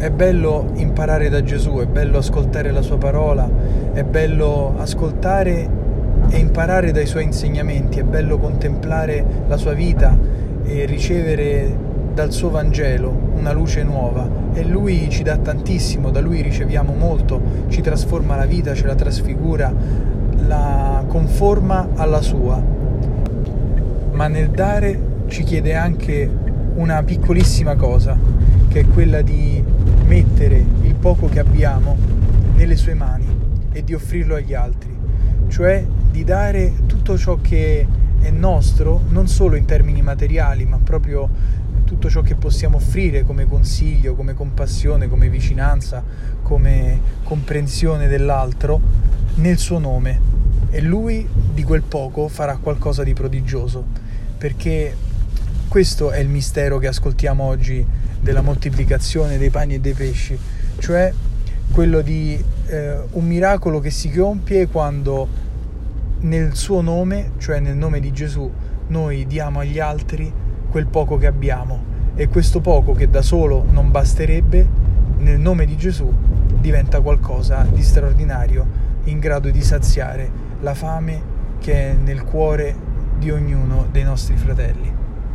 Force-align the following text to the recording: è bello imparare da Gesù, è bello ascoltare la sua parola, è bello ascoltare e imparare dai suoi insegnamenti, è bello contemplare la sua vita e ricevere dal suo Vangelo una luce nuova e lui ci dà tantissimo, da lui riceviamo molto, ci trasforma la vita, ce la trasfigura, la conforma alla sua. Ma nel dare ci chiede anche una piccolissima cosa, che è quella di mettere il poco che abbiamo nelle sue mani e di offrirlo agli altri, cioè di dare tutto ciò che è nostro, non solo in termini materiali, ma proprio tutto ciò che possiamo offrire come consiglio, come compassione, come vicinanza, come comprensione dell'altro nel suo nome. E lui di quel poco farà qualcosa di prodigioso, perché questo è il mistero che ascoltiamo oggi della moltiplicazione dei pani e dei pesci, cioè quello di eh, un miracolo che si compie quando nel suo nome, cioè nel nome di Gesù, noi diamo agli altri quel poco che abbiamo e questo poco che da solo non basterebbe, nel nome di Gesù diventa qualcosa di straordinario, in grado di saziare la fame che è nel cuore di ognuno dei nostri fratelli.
è 0.00 0.08
bello 0.10 0.70
imparare 0.76 1.28
da 1.28 1.42
Gesù, 1.42 1.76
è 1.76 1.84
bello 1.84 2.16
ascoltare 2.16 2.70
la 2.70 2.80
sua 2.80 2.96
parola, 2.96 3.46
è 3.92 4.02
bello 4.02 4.72
ascoltare 4.78 5.68
e 6.30 6.38
imparare 6.38 6.90
dai 6.90 7.04
suoi 7.04 7.24
insegnamenti, 7.24 7.98
è 7.98 8.02
bello 8.02 8.38
contemplare 8.38 9.22
la 9.46 9.58
sua 9.58 9.74
vita 9.74 10.16
e 10.64 10.86
ricevere 10.86 11.76
dal 12.14 12.32
suo 12.32 12.48
Vangelo 12.48 13.14
una 13.34 13.52
luce 13.52 13.82
nuova 13.82 14.26
e 14.54 14.64
lui 14.64 15.10
ci 15.10 15.22
dà 15.22 15.36
tantissimo, 15.36 16.10
da 16.10 16.20
lui 16.20 16.40
riceviamo 16.40 16.94
molto, 16.94 17.38
ci 17.68 17.82
trasforma 17.82 18.36
la 18.36 18.46
vita, 18.46 18.72
ce 18.72 18.86
la 18.86 18.94
trasfigura, 18.94 19.70
la 20.46 21.04
conforma 21.08 21.88
alla 21.96 22.22
sua. 22.22 22.58
Ma 24.12 24.28
nel 24.28 24.48
dare 24.48 24.98
ci 25.26 25.42
chiede 25.42 25.74
anche 25.74 26.30
una 26.76 27.02
piccolissima 27.02 27.76
cosa, 27.76 28.16
che 28.68 28.80
è 28.80 28.86
quella 28.86 29.20
di 29.20 29.62
mettere 30.10 30.66
il 30.82 30.96
poco 30.96 31.28
che 31.28 31.38
abbiamo 31.38 31.96
nelle 32.56 32.74
sue 32.74 32.94
mani 32.94 33.26
e 33.70 33.84
di 33.84 33.94
offrirlo 33.94 34.34
agli 34.34 34.54
altri, 34.54 34.92
cioè 35.46 35.86
di 36.10 36.24
dare 36.24 36.72
tutto 36.86 37.16
ciò 37.16 37.38
che 37.40 37.86
è 38.20 38.30
nostro, 38.30 39.02
non 39.10 39.28
solo 39.28 39.54
in 39.54 39.66
termini 39.66 40.02
materiali, 40.02 40.64
ma 40.66 40.80
proprio 40.82 41.28
tutto 41.84 42.10
ciò 42.10 42.22
che 42.22 42.34
possiamo 42.34 42.78
offrire 42.78 43.22
come 43.22 43.46
consiglio, 43.46 44.16
come 44.16 44.34
compassione, 44.34 45.08
come 45.08 45.28
vicinanza, 45.28 46.02
come 46.42 47.00
comprensione 47.22 48.08
dell'altro 48.08 48.80
nel 49.36 49.58
suo 49.58 49.78
nome. 49.78 50.20
E 50.70 50.80
lui 50.80 51.24
di 51.54 51.62
quel 51.62 51.82
poco 51.82 52.26
farà 52.26 52.56
qualcosa 52.56 53.04
di 53.04 53.12
prodigioso, 53.12 53.84
perché 54.36 54.92
questo 55.70 56.10
è 56.10 56.18
il 56.18 56.26
mistero 56.26 56.78
che 56.78 56.88
ascoltiamo 56.88 57.44
oggi 57.44 57.86
della 58.20 58.40
moltiplicazione 58.40 59.38
dei 59.38 59.50
pani 59.50 59.74
e 59.74 59.78
dei 59.78 59.92
pesci, 59.92 60.36
cioè 60.80 61.12
quello 61.70 62.00
di 62.00 62.44
eh, 62.66 62.98
un 63.12 63.24
miracolo 63.24 63.78
che 63.78 63.90
si 63.90 64.10
compie 64.10 64.66
quando 64.66 65.28
nel 66.22 66.56
suo 66.56 66.80
nome, 66.80 67.34
cioè 67.38 67.60
nel 67.60 67.76
nome 67.76 68.00
di 68.00 68.10
Gesù, 68.10 68.50
noi 68.88 69.28
diamo 69.28 69.60
agli 69.60 69.78
altri 69.78 70.32
quel 70.68 70.86
poco 70.86 71.16
che 71.18 71.28
abbiamo 71.28 71.80
e 72.16 72.26
questo 72.26 72.60
poco 72.60 72.92
che 72.92 73.08
da 73.08 73.22
solo 73.22 73.64
non 73.70 73.92
basterebbe, 73.92 74.68
nel 75.18 75.38
nome 75.38 75.66
di 75.66 75.76
Gesù 75.76 76.12
diventa 76.58 77.00
qualcosa 77.00 77.64
di 77.72 77.84
straordinario, 77.84 78.66
in 79.04 79.20
grado 79.20 79.48
di 79.50 79.62
saziare 79.62 80.28
la 80.62 80.74
fame 80.74 81.22
che 81.60 81.92
è 81.92 81.94
nel 81.94 82.24
cuore 82.24 82.74
di 83.16 83.30
ognuno 83.30 83.86
dei 83.92 84.02
nostri 84.02 84.34
fratelli. 84.34 84.99